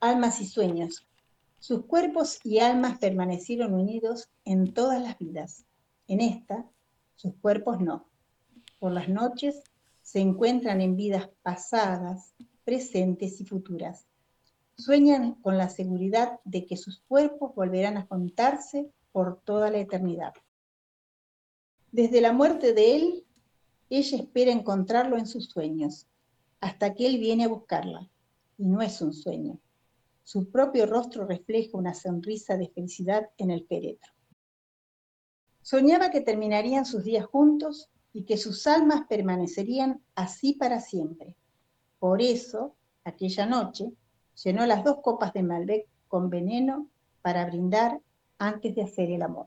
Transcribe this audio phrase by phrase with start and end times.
[0.00, 1.06] almas y sueños.
[1.58, 5.64] Sus cuerpos y almas permanecieron unidos en todas las vidas.
[6.06, 6.64] En esta,
[7.16, 8.06] sus cuerpos no.
[8.78, 9.62] Por las noches
[10.02, 12.32] se encuentran en vidas pasadas,
[12.64, 14.06] presentes y futuras.
[14.76, 20.32] Sueñan con la seguridad de que sus cuerpos volverán a juntarse por toda la eternidad.
[21.90, 23.24] Desde la muerte de él,
[23.90, 26.06] ella espera encontrarlo en sus sueños,
[26.60, 28.08] hasta que él viene a buscarla.
[28.58, 29.58] Y no es un sueño.
[30.30, 34.12] Su propio rostro refleja una sonrisa de felicidad en el féretro.
[35.62, 41.34] Soñaba que terminarían sus días juntos y que sus almas permanecerían así para siempre.
[41.98, 43.90] Por eso, aquella noche,
[44.44, 46.90] llenó las dos copas de Malbec con veneno
[47.22, 47.98] para brindar
[48.36, 49.46] antes de hacer el amor.